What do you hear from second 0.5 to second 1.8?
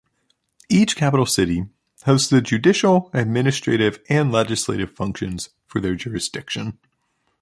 Each capital city